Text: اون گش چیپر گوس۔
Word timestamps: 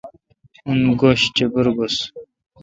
اون 0.67 0.79
گش 0.99 1.21
چیپر 1.35 1.65
گوس۔ 1.77 1.95